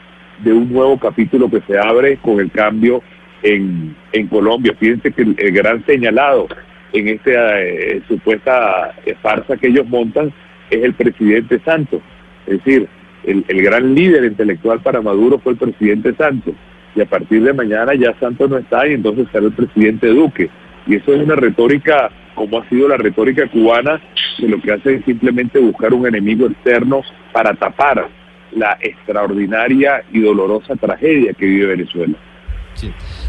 de 0.44 0.52
un 0.52 0.72
nuevo 0.72 0.98
capítulo 0.98 1.50
que 1.50 1.62
se 1.66 1.78
abre 1.78 2.18
con 2.18 2.40
el 2.40 2.50
cambio 2.50 3.02
en, 3.42 3.96
en 4.12 4.26
Colombia. 4.28 4.74
Fíjense 4.78 5.12
que 5.12 5.22
el, 5.22 5.34
gran 5.52 5.84
señalado 5.86 6.46
en 6.92 7.08
esta 7.08 7.62
eh, 7.62 8.02
supuesta 8.06 8.94
farsa 9.22 9.56
que 9.56 9.68
ellos 9.68 9.88
montan 9.88 10.32
es 10.70 10.82
el 10.82 10.94
presidente 10.94 11.58
Santos. 11.64 12.02
Es 12.46 12.62
decir, 12.64 12.88
el, 13.26 13.62
gran 13.62 13.94
líder 13.94 14.24
intelectual 14.24 14.80
para 14.80 15.02
Maduro 15.02 15.38
fue 15.38 15.52
el 15.52 15.58
presidente 15.58 16.14
Santos. 16.14 16.54
Y 16.94 17.00
a 17.00 17.06
partir 17.06 17.42
de 17.42 17.52
mañana 17.52 17.94
ya 17.94 18.18
Santos 18.18 18.48
no 18.48 18.56
está 18.58 18.86
y 18.88 18.94
entonces 18.94 19.26
será 19.30 19.46
el 19.46 19.52
presidente 19.52 20.06
Duque. 20.06 20.48
Y 20.86 20.96
eso 20.96 21.12
es 21.12 21.22
una 21.22 21.34
retórica, 21.34 22.10
como 22.34 22.58
ha 22.58 22.68
sido 22.68 22.88
la 22.88 22.96
retórica 22.96 23.48
cubana, 23.48 24.00
que 24.38 24.48
lo 24.48 24.60
que 24.60 24.72
hace 24.72 24.94
es 24.94 25.04
simplemente 25.04 25.58
buscar 25.58 25.92
un 25.92 26.06
enemigo 26.06 26.46
externo 26.46 27.02
para 27.32 27.52
tapar 27.54 28.08
la 28.52 28.78
extraordinaria 28.80 30.04
y 30.12 30.20
dolorosa 30.20 30.76
tragedia 30.76 31.34
que 31.34 31.46
vive 31.46 31.66
Venezuela. 31.66 32.14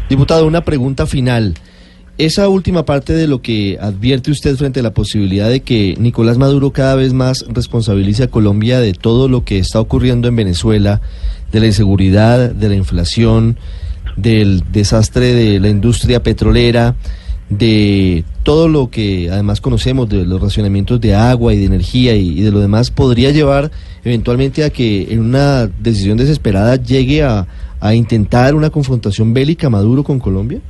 Diputado, 0.08 0.46
una 0.46 0.62
pregunta 0.62 1.06
final. 1.06 1.54
Esa 2.18 2.48
última 2.48 2.84
parte 2.84 3.12
de 3.12 3.28
lo 3.28 3.42
que 3.42 3.78
advierte 3.80 4.32
usted 4.32 4.56
frente 4.56 4.80
a 4.80 4.82
la 4.82 4.92
posibilidad 4.92 5.48
de 5.48 5.60
que 5.60 5.94
Nicolás 6.00 6.36
Maduro 6.36 6.72
cada 6.72 6.96
vez 6.96 7.12
más 7.12 7.44
responsabilice 7.48 8.24
a 8.24 8.26
Colombia 8.26 8.80
de 8.80 8.92
todo 8.92 9.28
lo 9.28 9.44
que 9.44 9.60
está 9.60 9.80
ocurriendo 9.80 10.26
en 10.26 10.34
Venezuela, 10.34 11.00
de 11.52 11.60
la 11.60 11.66
inseguridad, 11.66 12.50
de 12.50 12.68
la 12.68 12.74
inflación, 12.74 13.56
del 14.16 14.64
desastre 14.72 15.32
de 15.32 15.60
la 15.60 15.68
industria 15.68 16.20
petrolera, 16.20 16.96
de 17.50 18.24
todo 18.42 18.66
lo 18.66 18.90
que 18.90 19.30
además 19.30 19.60
conocemos 19.60 20.08
de 20.08 20.24
los 20.26 20.40
racionamientos 20.40 21.00
de 21.00 21.14
agua 21.14 21.54
y 21.54 21.58
de 21.58 21.66
energía 21.66 22.16
y, 22.16 22.40
de 22.40 22.50
lo 22.50 22.58
demás, 22.58 22.90
podría 22.90 23.30
llevar 23.30 23.70
eventualmente 24.02 24.64
a 24.64 24.70
que 24.70 25.06
en 25.12 25.20
una 25.20 25.68
decisión 25.68 26.18
desesperada 26.18 26.74
llegue 26.74 27.22
a, 27.22 27.46
intentar 27.94 28.56
una 28.56 28.70
confrontación 28.70 29.32
bélica 29.32 29.70
Maduro 29.70 30.02
con 30.02 30.18
Colombia? 30.18 30.60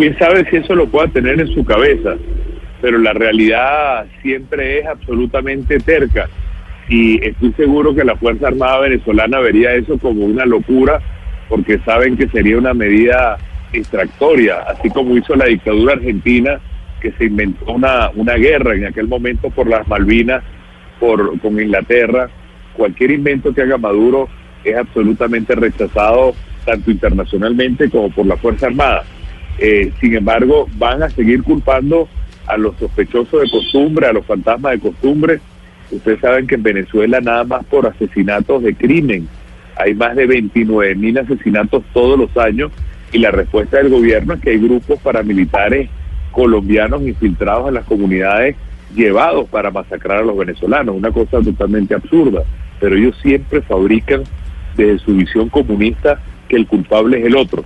Quién 0.00 0.16
sabe 0.16 0.48
si 0.48 0.56
eso 0.56 0.74
lo 0.74 0.86
pueda 0.86 1.08
tener 1.08 1.38
en 1.38 1.48
su 1.48 1.62
cabeza, 1.62 2.16
pero 2.80 2.96
la 2.96 3.12
realidad 3.12 4.06
siempre 4.22 4.78
es 4.78 4.86
absolutamente 4.86 5.78
terca 5.78 6.26
y 6.88 7.22
estoy 7.22 7.52
seguro 7.52 7.94
que 7.94 8.02
la 8.02 8.16
Fuerza 8.16 8.48
Armada 8.48 8.80
venezolana 8.80 9.40
vería 9.40 9.74
eso 9.74 9.98
como 9.98 10.24
una 10.24 10.46
locura 10.46 11.02
porque 11.50 11.80
saben 11.80 12.16
que 12.16 12.28
sería 12.28 12.56
una 12.56 12.72
medida 12.72 13.36
extractoria, 13.74 14.60
así 14.68 14.88
como 14.88 15.18
hizo 15.18 15.36
la 15.36 15.44
dictadura 15.44 15.92
argentina, 15.92 16.58
que 17.02 17.12
se 17.12 17.26
inventó 17.26 17.70
una, 17.70 18.08
una 18.14 18.36
guerra 18.36 18.76
en 18.76 18.86
aquel 18.86 19.06
momento 19.06 19.50
por 19.50 19.68
las 19.68 19.86
Malvinas 19.86 20.42
por, 20.98 21.38
con 21.40 21.60
Inglaterra. 21.60 22.30
Cualquier 22.72 23.10
invento 23.10 23.52
que 23.52 23.60
haga 23.60 23.76
Maduro 23.76 24.30
es 24.64 24.78
absolutamente 24.78 25.54
rechazado 25.54 26.34
tanto 26.64 26.90
internacionalmente 26.90 27.90
como 27.90 28.08
por 28.08 28.24
la 28.24 28.38
Fuerza 28.38 28.68
Armada. 28.68 29.04
Eh, 29.60 29.92
sin 30.00 30.16
embargo, 30.16 30.66
van 30.78 31.02
a 31.02 31.10
seguir 31.10 31.42
culpando 31.42 32.08
a 32.46 32.56
los 32.56 32.76
sospechosos 32.78 33.42
de 33.42 33.50
costumbre, 33.50 34.06
a 34.06 34.12
los 34.12 34.24
fantasmas 34.24 34.72
de 34.72 34.80
costumbre. 34.80 35.40
Ustedes 35.90 36.20
saben 36.20 36.46
que 36.46 36.54
en 36.54 36.62
Venezuela 36.62 37.20
nada 37.20 37.44
más 37.44 37.64
por 37.66 37.86
asesinatos 37.86 38.62
de 38.62 38.74
crimen 38.74 39.28
hay 39.76 39.94
más 39.94 40.16
de 40.16 40.26
29 40.26 40.94
mil 40.94 41.18
asesinatos 41.18 41.82
todos 41.92 42.18
los 42.18 42.34
años 42.36 42.72
y 43.12 43.18
la 43.18 43.30
respuesta 43.30 43.78
del 43.78 43.90
gobierno 43.90 44.34
es 44.34 44.40
que 44.40 44.50
hay 44.50 44.58
grupos 44.58 44.98
paramilitares 45.00 45.90
colombianos 46.30 47.02
infiltrados 47.02 47.68
en 47.68 47.74
las 47.74 47.84
comunidades 47.84 48.56
llevados 48.94 49.48
para 49.48 49.70
masacrar 49.70 50.18
a 50.18 50.22
los 50.22 50.36
venezolanos, 50.36 50.96
una 50.96 51.10
cosa 51.10 51.40
totalmente 51.40 51.94
absurda, 51.94 52.44
pero 52.80 52.96
ellos 52.96 53.16
siempre 53.22 53.62
fabrican 53.62 54.22
desde 54.76 54.98
su 54.98 55.14
visión 55.14 55.48
comunista 55.48 56.20
que 56.48 56.56
el 56.56 56.66
culpable 56.66 57.18
es 57.18 57.26
el 57.26 57.36
otro. 57.36 57.64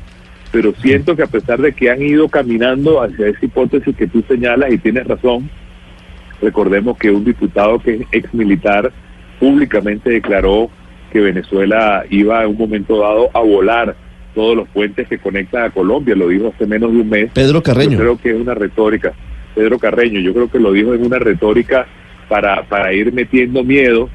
Pero 0.55 0.73
siento 0.81 1.17
que 1.17 1.25
a 1.25 1.27
pesar 1.27 1.61
de 1.61 1.73
que 1.73 1.91
han 1.91 2.01
ido 2.01 2.29
caminando 2.29 3.03
hacia 3.03 3.27
esa 3.27 3.45
hipótesis 3.45 3.97
que 3.97 4.07
tú 4.07 4.23
señalas 4.29 4.73
y 4.73 4.79
tienes 4.79 5.05
razón, 5.05 5.51
recordemos 6.41 6.97
que 6.97 7.11
un 7.11 7.25
diputado 7.25 7.81
que 7.81 7.95
es 7.95 8.01
ex 8.13 8.33
militar 8.33 8.93
públicamente 9.41 10.11
declaró 10.11 10.71
que 11.13 11.21
Venezuela 11.21 12.05
iba 12.09 12.45
en 12.45 12.51
un 12.51 12.57
momento 12.57 13.01
dado 13.01 13.31
a 13.35 13.41
volar 13.41 13.97
todos 14.33 14.57
los 14.57 14.69
puentes 14.69 15.09
que 15.09 15.19
conectan 15.19 15.65
a 15.65 15.71
Colombia, 15.71 16.15
lo 16.15 16.29
dijo 16.29 16.53
hace 16.55 16.67
menos 16.67 16.93
de 16.93 16.99
un 16.99 17.09
mes. 17.09 17.31
Pedro 17.35 17.61
Carreño. 17.61 17.93
Yo 17.93 17.99
creo 17.99 18.19
que 18.19 18.31
es 18.31 18.41
una 18.41 18.55
retórica. 18.55 19.13
Pedro 19.57 19.81
Carreño, 19.81 20.21
yo 20.21 20.33
creo 20.33 20.49
que 20.49 20.61
lo 20.61 20.71
dijo 20.71 20.95
en 20.95 21.05
una 21.05 21.19
retórica 21.19 21.87
para, 22.29 22.63
para 22.63 22.93
ir 22.93 23.13
metiendo 23.13 23.65
miedo 23.65 24.09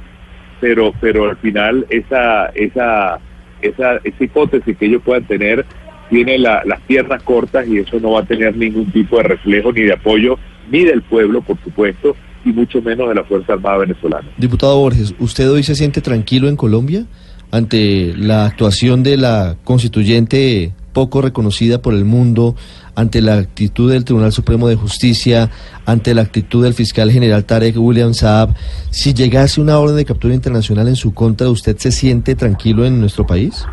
pero 0.59 0.93
pero 0.99 1.29
al 1.29 1.37
final 1.37 1.85
esa 1.89 2.47
esa 2.47 3.19
esa, 3.61 3.97
esa 4.03 4.23
hipótesis 4.23 4.77
que 4.77 4.85
ellos 4.85 5.01
puedan 5.03 5.25
tener 5.25 5.65
tiene 6.09 6.37
las 6.37 6.81
piernas 6.87 7.21
cortas 7.23 7.67
y 7.67 7.77
eso 7.77 7.99
no 7.99 8.11
va 8.11 8.21
a 8.21 8.25
tener 8.25 8.55
ningún 8.55 8.91
tipo 8.91 9.17
de 9.17 9.23
reflejo 9.23 9.71
ni 9.71 9.81
de 9.81 9.93
apoyo 9.93 10.37
ni 10.71 10.83
del 10.83 11.01
pueblo, 11.01 11.41
por 11.41 11.57
supuesto, 11.63 12.15
y 12.45 12.49
mucho 12.49 12.81
menos 12.81 13.09
de 13.09 13.15
la 13.15 13.23
Fuerza 13.23 13.53
Armada 13.53 13.77
venezolana. 13.77 14.27
Diputado 14.37 14.77
Borges, 14.77 15.15
¿usted 15.19 15.49
hoy 15.49 15.63
se 15.63 15.75
siente 15.75 16.01
tranquilo 16.01 16.47
en 16.47 16.55
Colombia 16.55 17.05
ante 17.51 18.13
la 18.15 18.45
actuación 18.45 19.01
de 19.01 19.17
la 19.17 19.57
constituyente 19.63 20.73
poco 20.93 21.21
reconocida 21.21 21.81
por 21.81 21.93
el 21.93 22.05
mundo, 22.05 22.55
ante 22.95 23.21
la 23.21 23.37
actitud 23.37 23.91
del 23.91 24.05
Tribunal 24.05 24.31
Supremo 24.31 24.67
de 24.67 24.75
Justicia, 24.75 25.49
ante 25.85 26.13
la 26.13 26.21
actitud 26.21 26.63
del 26.63 26.73
fiscal 26.73 27.11
general 27.11 27.45
Tarek 27.45 27.77
William 27.77 28.13
Saab, 28.13 28.55
si 28.89 29.13
llegase 29.13 29.61
una 29.61 29.79
orden 29.79 29.95
de 29.95 30.05
captura 30.05 30.33
internacional 30.33 30.87
en 30.87 30.95
su 30.95 31.13
contra, 31.13 31.49
¿usted 31.49 31.77
se 31.77 31.91
siente 31.91 32.35
tranquilo 32.35 32.85
en 32.85 32.99
nuestro 32.99 33.25
país? 33.25 33.65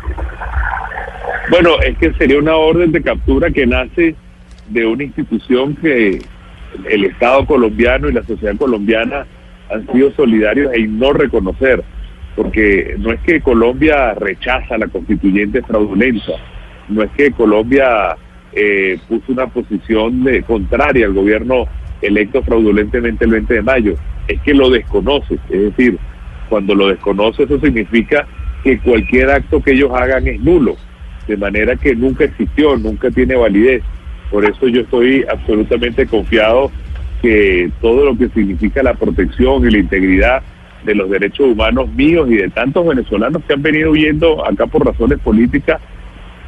Bueno, 1.49 1.79
es 1.81 1.97
que 1.97 2.11
sería 2.13 2.39
una 2.39 2.55
orden 2.55 2.91
de 2.91 3.01
captura 3.01 3.49
que 3.49 3.65
nace 3.65 4.15
de 4.69 4.85
una 4.85 5.03
institución 5.03 5.75
que 5.75 6.19
el 6.89 7.05
Estado 7.05 7.45
colombiano 7.45 8.09
y 8.09 8.13
la 8.13 8.23
sociedad 8.23 8.57
colombiana 8.57 9.25
han 9.71 9.89
sido 9.93 10.11
solidarios 10.11 10.73
en 10.73 10.99
no 10.99 11.13
reconocer, 11.13 11.83
porque 12.35 12.95
no 12.99 13.13
es 13.13 13.21
que 13.21 13.39
Colombia 13.39 14.13
rechaza 14.13 14.77
la 14.77 14.87
constituyente 14.87 15.61
fraudulenta, 15.61 16.33
no 16.89 17.03
es 17.03 17.11
que 17.11 17.31
Colombia 17.31 18.17
eh, 18.51 18.99
puso 19.07 19.31
una 19.31 19.47
posición 19.47 20.25
de, 20.25 20.43
contraria 20.43 21.05
al 21.05 21.13
gobierno 21.13 21.65
electo 22.01 22.43
fraudulentemente 22.43 23.23
el 23.23 23.31
20 23.31 23.53
de 23.53 23.61
mayo, 23.61 23.95
es 24.27 24.41
que 24.41 24.53
lo 24.53 24.69
desconoce. 24.69 25.35
Es 25.49 25.61
decir, 25.61 25.97
cuando 26.49 26.75
lo 26.75 26.89
desconoce 26.89 27.43
eso 27.43 27.59
significa 27.59 28.27
que 28.63 28.79
cualquier 28.79 29.29
acto 29.29 29.61
que 29.61 29.71
ellos 29.71 29.91
hagan 29.93 30.27
es 30.27 30.39
nulo, 30.41 30.75
de 31.27 31.37
manera 31.37 31.75
que 31.75 31.95
nunca 31.95 32.23
existió, 32.23 32.77
nunca 32.77 33.11
tiene 33.11 33.35
validez. 33.35 33.83
Por 34.31 34.45
eso 34.45 34.67
yo 34.67 34.81
estoy 34.81 35.25
absolutamente 35.29 36.07
confiado 36.07 36.71
que 37.21 37.69
todo 37.81 38.05
lo 38.05 38.17
que 38.17 38.29
significa 38.29 38.83
la 38.83 38.93
protección 38.93 39.67
y 39.67 39.71
la 39.71 39.79
integridad 39.79 40.41
de 40.85 40.95
los 40.95 41.09
derechos 41.09 41.47
humanos 41.47 41.89
míos 41.93 42.29
y 42.29 42.35
de 42.35 42.49
tantos 42.49 42.85
venezolanos 42.87 43.43
que 43.45 43.53
han 43.53 43.61
venido 43.61 43.91
huyendo 43.91 44.45
acá 44.45 44.67
por 44.67 44.85
razones 44.85 45.19
políticas 45.19 45.81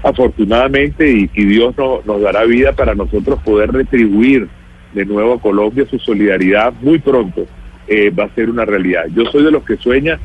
afortunadamente, 0.04 1.10
y, 1.12 1.28
Dios 1.28 1.76
nos 1.78 2.22
dará 2.22 2.46
vida 2.46 2.72
para 2.72 2.96
nosotros 2.96 3.40
poder 3.44 3.72
retribuir 3.72 4.48
de 4.94 5.06
nuevo 5.06 5.34
a 5.34 5.42
Colombia 5.42 5.86
su 5.90 6.00
solidaridad 6.00 6.74
muy 6.82 7.00
pronto, 7.00 7.46
eh, 7.88 8.10
va 8.10 8.26
a 8.26 8.30
ser 8.30 8.50
una 8.50 8.66
realidad. 8.66 9.06
Yo 9.14 9.26
soy 9.26 9.44
de 9.44 9.52
los 9.52 9.64
que 9.64 9.78
sueña 9.78 10.18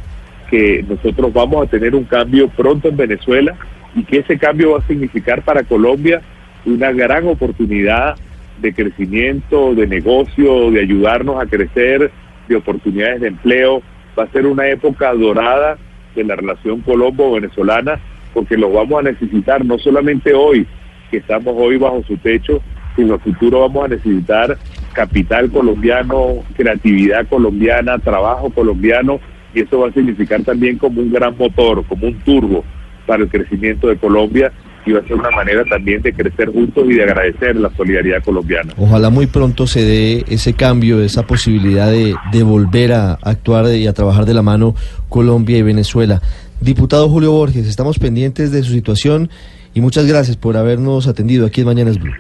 que 0.49 0.85
nosotros 0.89 1.33
vamos 1.33 1.67
a 1.67 1.71
tener 1.71 1.95
un 1.95 2.05
cambio 2.05 2.49
pronto 2.49 2.89
en 2.89 2.97
Venezuela 2.97 3.57
y 3.95 4.05
que 4.05 4.19
ese 4.19 4.39
cambio 4.39 4.73
va 4.73 4.79
a 4.79 4.87
significar 4.87 5.43
para 5.43 5.63
Colombia 5.63 6.21
una 6.65 6.93
gran 6.93 7.27
oportunidad 7.29 8.17
de 8.61 8.73
crecimiento, 8.73 9.75
de 9.75 9.87
negocio, 9.87 10.71
de 10.71 10.81
ayudarnos 10.81 11.43
a 11.43 11.47
crecer, 11.47 12.11
de 12.49 12.57
oportunidades 12.57 13.21
de 13.21 13.29
empleo. 13.29 13.83
Va 14.19 14.25
a 14.25 14.33
ser 14.33 14.47
una 14.47 14.69
época 14.69 15.13
dorada 15.13 15.77
de 16.15 16.25
la 16.25 16.37
relación 16.37 16.81
colombo-venezolana 16.81 18.01
porque 18.33 18.57
lo 18.57 18.73
vamos 18.73 19.01
a 19.01 19.11
necesitar 19.11 19.65
no 19.65 19.79
solamente 19.79 20.35
hoy, 20.35 20.67
que 21.11 21.19
estamos 21.19 21.55
hoy 21.57 21.77
bajo 21.77 22.03
su 22.03 22.17
techo, 22.17 22.61
sino 22.97 23.15
el 23.15 23.21
futuro 23.21 23.61
vamos 23.61 23.85
a 23.85 23.89
necesitar 23.89 24.59
capital 24.93 25.51
colombiano, 25.51 26.43
creatividad 26.57 27.27
colombiana, 27.29 27.99
trabajo 27.99 28.51
colombiano, 28.51 29.21
y 29.55 29.61
eso 29.61 29.81
va 29.81 29.89
a 29.89 29.93
significar 29.93 30.43
también 30.43 30.79
como 30.79 31.01
un 31.01 31.13
gran 31.13 31.37
motor, 31.37 31.85
como 31.87 32.09
un 32.09 32.15
turbo 32.21 32.65
para 33.07 33.23
el 33.23 33.29
crecimiento 33.29 33.89
de 33.89 33.97
Colombia 33.97 34.53
y 34.87 34.93
va 34.93 35.01
a 35.01 35.03
ser 35.05 35.15
una 35.15 35.31
manera 35.31 35.65
también 35.65 36.03
de 36.03 36.13
crecer 36.13 36.51
juntos 36.51 36.85
y 36.89 36.95
de 36.95 37.05
agradecer 37.05 37.57
la 37.57 37.71
solidaridad 37.77 38.23
colombiana. 38.23 38.73
Ojalá 38.77 39.11
muy 39.11 39.27
pronto 39.27 39.67
se 39.67 39.83
dé 39.83 40.25
ese 40.29 40.53
cambio, 40.53 41.01
esa 41.03 41.27
posibilidad 41.27 41.91
de, 41.91 42.15
de 42.33 42.43
volver 42.43 42.93
a 42.93 43.15
actuar 43.23 43.67
y 43.75 43.87
a 43.87 43.93
trabajar 43.93 44.27
de 44.27 44.35
la 44.35 44.43
mano 44.43 44.75
Colombia 45.09 45.57
y 45.57 45.63
Venezuela. 45.63 46.21
Diputado 46.61 47.09
Julio 47.09 47.33
Borges, 47.33 47.67
estamos 47.67 47.99
pendientes 47.99 48.53
de 48.53 48.63
su 48.63 48.73
situación 48.73 49.31
y 49.73 49.81
muchas 49.81 50.07
gracias 50.07 50.37
por 50.37 50.57
habernos 50.57 51.09
atendido 51.09 51.47
aquí 51.47 51.63
en 51.63 51.67
Mañanas 51.67 51.99
Blue. 51.99 52.13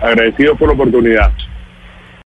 Agradecido 0.00 0.56
por 0.56 0.68
la 0.68 0.74
oportunidad. 0.74 1.32